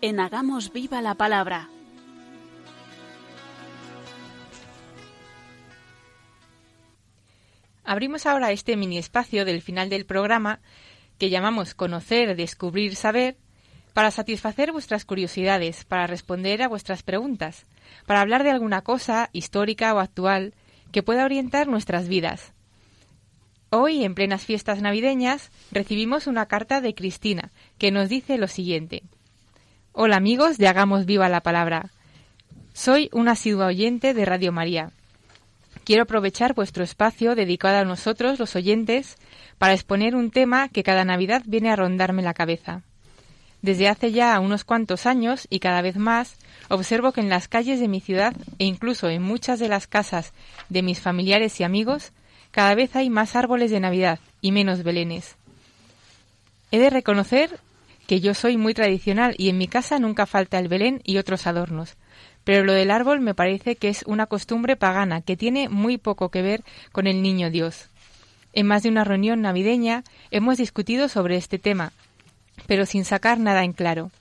[0.03, 1.71] En Hagamos Viva la Palabra.
[7.83, 10.61] Abrimos ahora este mini espacio del final del programa
[11.17, 13.39] que llamamos Conocer, Descubrir, Saber
[13.95, 17.65] para satisfacer vuestras curiosidades, para responder a vuestras preguntas,
[18.05, 20.53] para hablar de alguna cosa histórica o actual
[20.93, 22.53] que pueda orientar nuestras vidas.
[23.77, 29.03] Hoy, en plenas fiestas navideñas, recibimos una carta de Cristina que nos dice lo siguiente.
[29.91, 31.91] Hola amigos de Hagamos Viva la Palabra.
[32.73, 34.93] Soy una asidua oyente de Radio María.
[35.83, 39.17] Quiero aprovechar vuestro espacio dedicado a nosotros, los oyentes,
[39.59, 42.83] para exponer un tema que cada Navidad viene a rondarme la cabeza.
[43.61, 46.37] Desde hace ya unos cuantos años y cada vez más,
[46.69, 50.33] observo que en las calles de mi ciudad e incluso en muchas de las casas
[50.69, 52.13] de mis familiares y amigos
[52.55, 55.35] cada vez hay más árboles de Navidad y menos belenes.
[56.71, 57.59] He de reconocer
[58.07, 61.49] que yo soy muy tradicional y en mi casa nunca falta el belén y otros
[61.49, 61.97] adornos,
[62.45, 66.29] pero lo del árbol me parece que es una costumbre pagana que tiene muy poco
[66.29, 67.89] que ver con el niño Dios.
[68.53, 71.93] En más de una reunión navideña hemos discutido sobre este tema,
[72.69, 74.13] pero sin sacar nada en claro.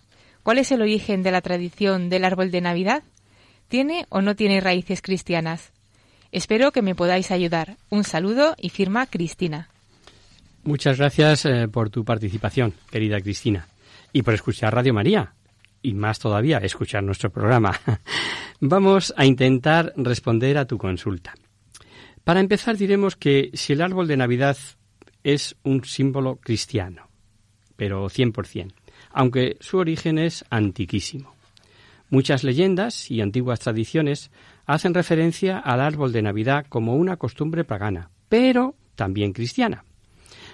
[0.41, 3.03] ¿Cuál es el origen de la tradición del árbol de Navidad?
[3.67, 5.72] ¿Tiene o no tiene raíces cristianas?
[6.33, 7.77] Espero que me podáis ayudar.
[7.91, 9.69] Un saludo y firma Cristina.
[10.63, 13.67] Muchas gracias eh, por tu participación, querida Cristina,
[14.11, 15.35] y por escuchar Radio María,
[15.83, 17.79] y más todavía, escuchar nuestro programa.
[18.59, 21.35] Vamos a intentar responder a tu consulta.
[22.23, 24.57] Para empezar, diremos que si el árbol de Navidad
[25.23, 27.09] es un símbolo cristiano,
[27.75, 28.73] pero 100%,
[29.11, 31.35] aunque su origen es antiquísimo.
[32.09, 34.31] Muchas leyendas y antiguas tradiciones
[34.65, 39.85] hacen referencia al árbol de Navidad como una costumbre pagana, pero también cristiana.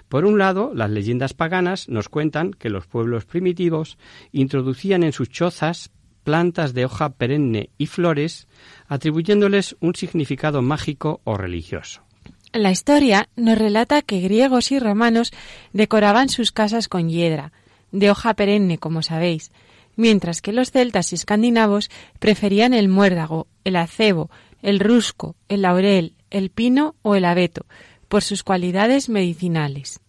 [0.07, 3.97] Por un lado, las leyendas paganas nos cuentan que los pueblos primitivos
[4.31, 5.91] introducían en sus chozas
[6.23, 8.47] plantas de hoja perenne y flores,
[8.87, 12.01] atribuyéndoles un significado mágico o religioso.
[12.51, 15.31] La historia nos relata que griegos y romanos
[15.71, 17.51] decoraban sus casas con hiedra,
[17.91, 19.51] de hoja perenne, como sabéis,
[19.99, 24.31] mientras que los celtas y escandinavos preferían el muérdago, el acebo,
[24.61, 27.65] el rusco, el laurel, el pino o el abeto,
[28.07, 29.99] por sus cualidades medicinales.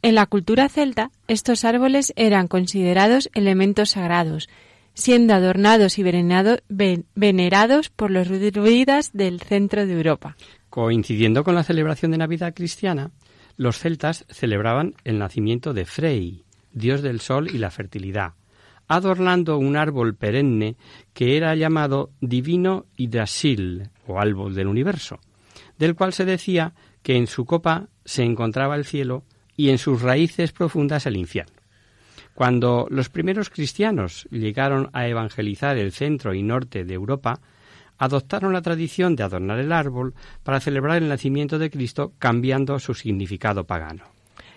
[0.00, 4.48] En la cultura celta, estos árboles eran considerados elementos sagrados,
[4.94, 6.02] siendo adornados y
[7.14, 10.36] venerados por los druidas del centro de Europa.
[10.70, 13.10] Coincidiendo con la celebración de Navidad cristiana,
[13.58, 18.32] los celtas celebraban el nacimiento de Frey, dios del sol y la fertilidad,
[18.88, 20.76] adornando un árbol perenne
[21.12, 25.20] que era llamado Divino Hidrasil, o árbol del universo,
[25.78, 29.24] del cual se decía que en su copa se encontraba el cielo
[29.56, 31.56] y en sus raíces profundas el infierno.
[32.34, 37.40] Cuando los primeros cristianos llegaron a evangelizar el centro y norte de Europa,
[37.98, 42.94] adoptaron la tradición de adornar el árbol para celebrar el nacimiento de Cristo cambiando su
[42.94, 44.04] significado pagano.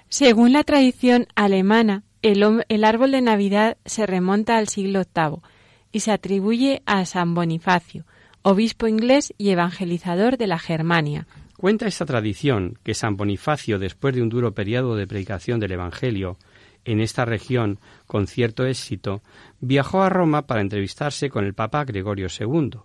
[0.09, 5.41] Según la tradición alemana, el, árbol de Navidad se remonta al siglo VIII
[5.91, 8.05] y se atribuye a San Bonifacio,
[8.41, 11.27] obispo inglés y evangelizador de la Germania.
[11.55, 16.37] Cuenta esta tradición que San Bonifacio, después de un duro periodo de predicación del Evangelio
[16.83, 19.21] en esta región con cierto éxito,
[19.59, 22.79] viajó a Roma para entrevistarse con el Papa Gregorio II,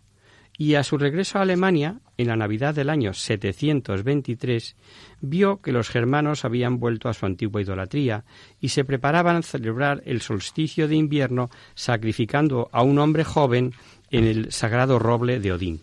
[0.61, 4.77] y a su regreso a Alemania, en la Navidad del año 723,
[5.23, 8.25] vio que los germanos habían vuelto a su antigua idolatría
[8.61, 13.73] y se preparaban a celebrar el solsticio de invierno sacrificando a un hombre joven
[14.11, 15.81] en el sagrado roble de Odín.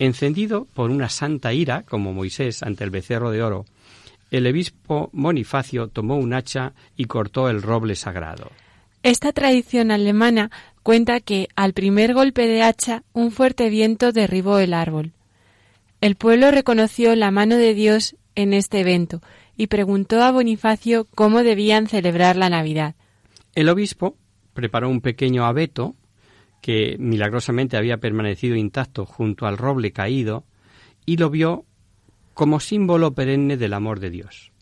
[0.00, 3.66] Encendido por una santa ira, como Moisés ante el becerro de oro,
[4.32, 8.50] el obispo Bonifacio tomó un hacha y cortó el roble sagrado.
[9.04, 10.50] Esta tradición alemana
[10.82, 15.12] cuenta que al primer golpe de hacha un fuerte viento derribó el árbol.
[16.00, 19.22] El pueblo reconoció la mano de Dios en este evento
[19.56, 22.94] y preguntó a Bonifacio cómo debían celebrar la Navidad.
[23.54, 24.16] El obispo
[24.54, 25.94] preparó un pequeño abeto
[26.60, 30.44] que milagrosamente había permanecido intacto junto al roble caído
[31.04, 31.64] y lo vio
[32.34, 34.52] como símbolo perenne del amor de Dios.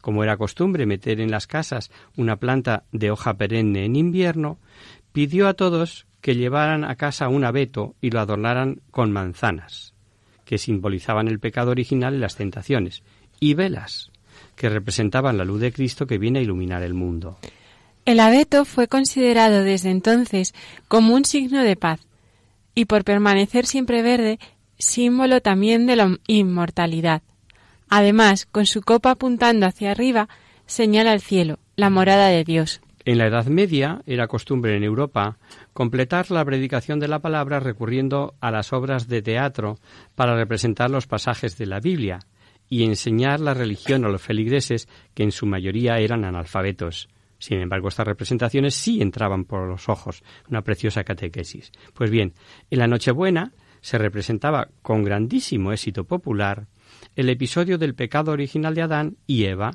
[0.00, 4.58] Como era costumbre meter en las casas una planta de hoja perenne en invierno,
[5.12, 9.94] pidió a todos que llevaran a casa un abeto y lo adornaran con manzanas,
[10.44, 13.02] que simbolizaban el pecado original y las tentaciones,
[13.40, 14.10] y velas,
[14.56, 17.38] que representaban la luz de Cristo que viene a iluminar el mundo.
[18.04, 20.54] El abeto fue considerado desde entonces
[20.88, 22.00] como un signo de paz,
[22.74, 24.38] y por permanecer siempre verde,
[24.78, 27.22] símbolo también de la inmortalidad.
[27.88, 30.28] Además, con su copa apuntando hacia arriba,
[30.66, 32.80] señala el cielo, la morada de Dios.
[33.10, 35.36] En la Edad Media era costumbre en Europa
[35.72, 39.78] completar la predicación de la palabra recurriendo a las obras de teatro
[40.14, 42.20] para representar los pasajes de la Biblia
[42.68, 47.08] y enseñar la religión a los feligreses que en su mayoría eran analfabetos.
[47.40, 51.72] Sin embargo, estas representaciones sí entraban por los ojos, una preciosa catequesis.
[51.94, 52.34] Pues bien,
[52.70, 56.68] en la Nochebuena se representaba con grandísimo éxito popular
[57.16, 59.72] el episodio del pecado original de Adán y Eva,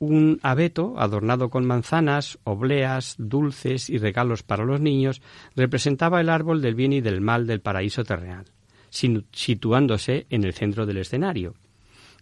[0.00, 5.20] un abeto adornado con manzanas, obleas, dulces y regalos para los niños
[5.54, 8.46] representaba el árbol del bien y del mal del paraíso terrenal,
[8.90, 11.54] situándose en el centro del escenario.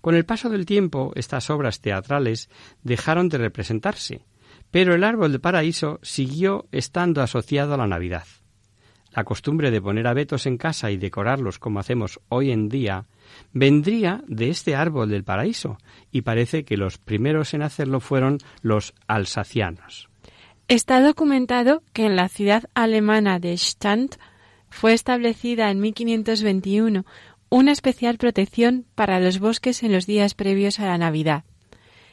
[0.01, 2.51] Con el paso del tiempo, estas obras teatrales
[2.83, 4.25] dejaron de representarse,
[4.73, 8.27] pero el árbol del paraíso siguió estando asociado a la Navidad.
[9.15, 13.07] La costumbre de poner abetos en casa y decorarlos como hacemos hoy en día
[13.53, 15.79] vendría de este árbol del paraíso,
[16.11, 20.09] y parece que los primeros en hacerlo fueron los alsacianos.
[20.69, 24.17] Está documentado que en la ciudad alemana de Stand
[24.69, 27.07] fue establecida en 1521
[27.51, 31.45] una especial protección para los bosques en los días previos a la Navidad,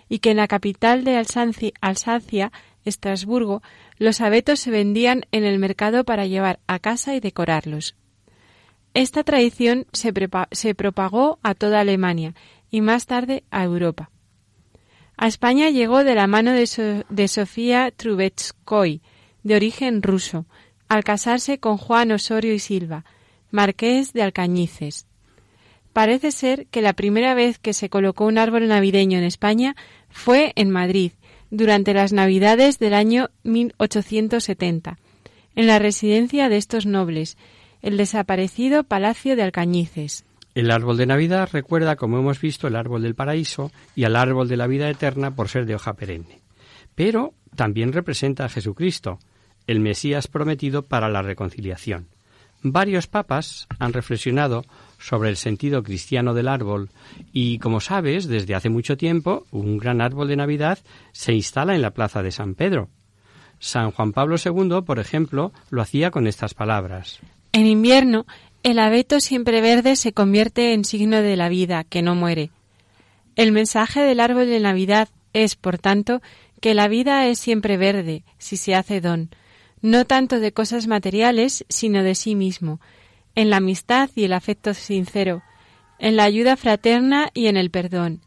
[0.07, 2.51] y que en la capital de Alsacia,
[2.85, 3.61] Estrasburgo,
[3.97, 7.95] los abetos se vendían en el mercado para llevar a casa y decorarlos.
[8.95, 10.13] Esta tradición se,
[10.73, 12.33] propagó a toda Alemania
[12.71, 14.09] y más tarde a Europa.
[15.17, 19.01] A España llegó de la mano de, Sofía Trubetskoy,
[19.43, 20.45] de origen ruso,
[20.87, 23.03] al casarse con Juan Osorio y Silva,
[23.51, 25.07] marqués de Alcañices.
[25.91, 29.75] Parece ser que la primera vez que se colocó un árbol navideño en España
[30.07, 31.11] fue en Madrid,
[31.49, 34.97] durante las Navidades del año 1870,
[35.57, 37.37] en la residencia de estos nobles,
[37.85, 40.25] el desaparecido Palacio de Alcañices.
[40.55, 44.47] El árbol de Navidad recuerda, como hemos visto, el árbol del paraíso y al árbol
[44.47, 46.41] de la vida eterna por ser de hoja perenne.
[46.95, 49.19] Pero también representa a Jesucristo,
[49.67, 52.07] el Mesías prometido para la reconciliación.
[52.63, 54.63] Varios papas han reflexionado
[54.97, 56.89] sobre el sentido cristiano del árbol
[57.33, 60.79] y, como sabes, desde hace mucho tiempo un gran árbol de Navidad
[61.11, 62.89] se instala en la plaza de San Pedro.
[63.59, 67.21] San Juan Pablo II, por ejemplo, lo hacía con estas palabras.
[67.55, 68.25] En invierno,
[68.63, 72.49] el abeto siempre verde se convierte en signo de la vida, que no muere.
[73.37, 76.21] El mensaje del árbol de Navidad es, por tanto,
[76.59, 79.29] que la vida es siempre verde, si se hace don,
[79.81, 82.81] no tanto de cosas materiales, sino de sí mismo,
[83.35, 85.41] en la amistad y el afecto sincero,
[85.97, 88.19] en la ayuda fraterna y en el perdón,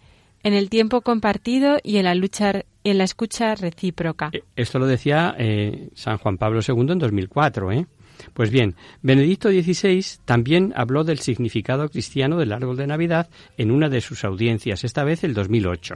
[0.43, 4.31] en el tiempo compartido y en la lucha en la escucha recíproca.
[4.57, 7.87] Esto lo decía eh, San Juan Pablo II en 2004, ¿eh?
[8.35, 13.89] Pues bien, Benedicto XVI también habló del significado cristiano del árbol de Navidad en una
[13.89, 15.95] de sus audiencias, esta vez el 2008.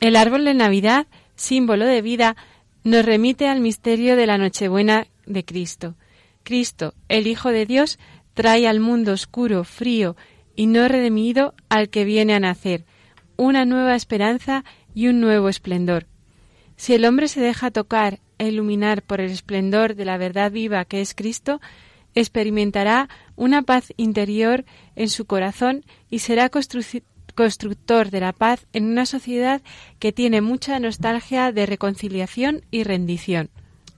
[0.00, 2.36] El árbol de Navidad, símbolo de vida,
[2.84, 5.94] nos remite al misterio de la Nochebuena de Cristo.
[6.42, 7.98] Cristo, el Hijo de Dios,
[8.34, 10.16] trae al mundo oscuro, frío
[10.54, 12.84] y no redimido al que viene a nacer,
[13.36, 16.06] una nueva esperanza y un nuevo esplendor.
[16.76, 21.00] Si el hombre se deja tocar iluminar por el esplendor de la verdad viva que
[21.00, 21.60] es Cristo,
[22.14, 24.64] experimentará una paz interior
[24.96, 29.62] en su corazón y será constructor de la paz en una sociedad
[29.98, 33.50] que tiene mucha nostalgia de reconciliación y rendición.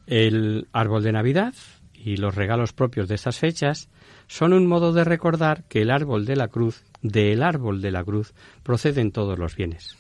[0.07, 1.55] El árbol de Navidad
[1.95, 3.89] y los regalos propios de estas fechas
[4.27, 8.05] son un modo de recordar que el árbol de la cruz, del árbol de la
[8.05, 9.97] cruz, proceden todos los bienes.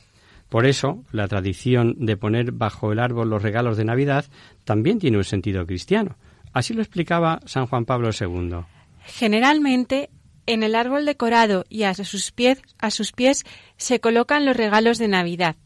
[0.48, 4.24] Por eso, la tradición de poner bajo el árbol los regalos de Navidad
[4.64, 6.16] también tiene un sentido cristiano.
[6.52, 8.60] Así lo explicaba San Juan Pablo II.
[9.04, 10.10] Generalmente,
[10.46, 13.44] en el árbol decorado y a sus pies, a sus pies
[13.76, 15.56] se colocan los regalos de Navidad.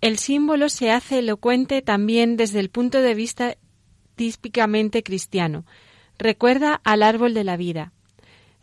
[0.00, 3.56] El símbolo se hace elocuente también desde el punto de vista
[4.16, 5.66] típicamente cristiano.
[6.18, 7.92] Recuerda al árbol de la vida,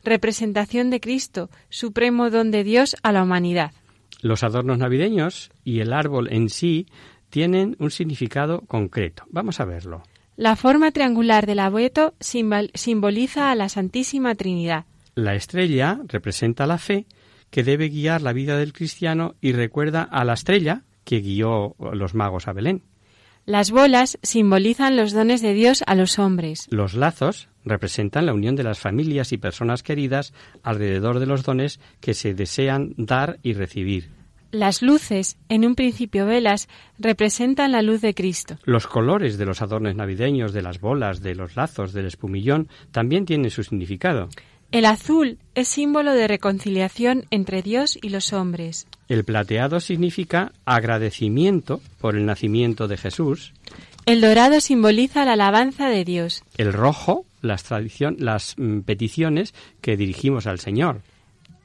[0.04, 3.72] representación de Cristo, supremo don de Dios a la humanidad.
[4.22, 6.88] Los adornos navideños y el árbol en sí
[7.30, 9.24] tienen un significado concreto.
[9.30, 10.04] Vamos a verlo.
[10.38, 14.86] La forma triangular del abueto simboliza a la Santísima Trinidad.
[15.16, 17.06] La estrella representa la fe
[17.50, 22.16] que debe guiar la vida del cristiano y recuerda a la estrella que guió los
[22.16, 22.84] magos a Belén.
[23.48, 26.66] Las bolas simbolizan los dones de Dios a los hombres.
[26.72, 30.34] Los lazos representan la unión de las familias y personas queridas
[30.64, 34.10] alrededor de los dones que se desean dar y recibir.
[34.50, 38.58] Las luces, en un principio velas, representan la luz de Cristo.
[38.64, 43.26] Los colores de los adornos navideños, de las bolas, de los lazos, del espumillón, también
[43.26, 44.30] tienen su significado.
[44.76, 48.88] El azul es símbolo de reconciliación entre Dios y los hombres.
[49.08, 53.54] El plateado significa agradecimiento por el nacimiento de Jesús.
[54.06, 56.44] El dorado simboliza la alabanza de Dios.
[56.58, 61.00] El rojo, las, tradición, las mm, peticiones que dirigimos al Señor.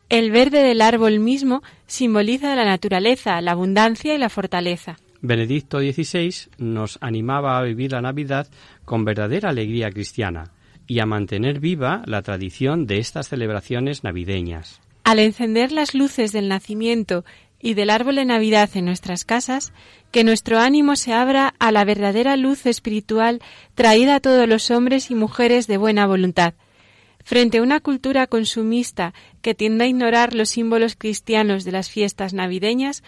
[0.09, 4.99] El verde del árbol mismo simboliza la naturaleza, la abundancia y la fortaleza.
[5.21, 8.47] Benedicto XVI nos animaba a vivir la Navidad
[8.85, 10.53] con verdadera alegría cristiana
[10.91, 14.81] y a mantener viva la tradición de estas celebraciones navideñas.
[15.05, 17.25] Al encender las luces del nacimiento
[17.61, 19.73] y del árbol de Navidad en nuestras casas,
[20.11, 23.41] que nuestro ánimo se abra a la verdadera luz espiritual
[23.77, 26.55] traída a todos los hombres y mujeres de buena voluntad.
[27.23, 32.35] Frente a una cultura consumista que tiende a ignorar los símbolos cristianos de las fiestas
[32.35, 33.05] navideñas,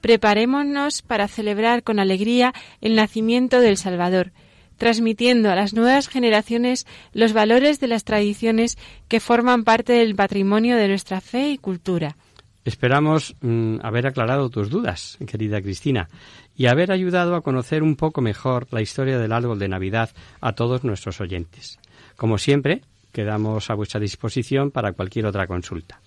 [0.00, 4.32] preparémonos para celebrar con alegría el nacimiento del Salvador,
[4.76, 8.76] transmitiendo a las nuevas generaciones los valores de las tradiciones
[9.08, 12.16] que forman parte del patrimonio de nuestra fe y cultura.
[12.64, 16.08] Esperamos mm, haber aclarado tus dudas, querida Cristina,
[16.56, 20.10] y haber ayudado a conocer un poco mejor la historia del árbol de Navidad
[20.40, 21.78] a todos nuestros oyentes.
[22.16, 26.00] Como siempre, quedamos a vuestra disposición para cualquier otra consulta.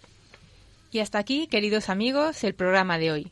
[0.92, 3.32] Y hasta aquí, queridos amigos, el programa de hoy.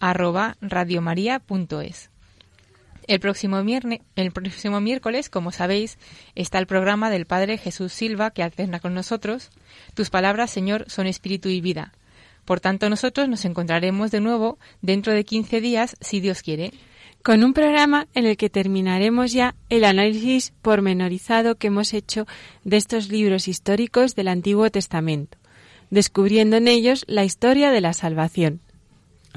[0.00, 2.10] radiomaria.es.
[3.08, 3.58] El próximo,
[4.16, 5.98] el próximo miércoles, como sabéis,
[6.34, 9.50] está el programa del Padre Jesús Silva que alterna con nosotros.
[9.94, 11.94] Tus palabras, Señor, son espíritu y vida.
[12.44, 16.72] Por tanto, nosotros nos encontraremos de nuevo dentro de 15 días, si Dios quiere.
[17.22, 22.26] Con un programa en el que terminaremos ya el análisis pormenorizado que hemos hecho
[22.64, 25.38] de estos libros históricos del Antiguo Testamento,
[25.90, 28.60] descubriendo en ellos la historia de la salvación.